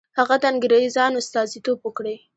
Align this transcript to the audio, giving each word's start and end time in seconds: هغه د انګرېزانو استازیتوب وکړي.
هغه 0.17 0.35
د 0.41 0.43
انګرېزانو 0.51 1.21
استازیتوب 1.23 1.79
وکړي. 1.83 2.15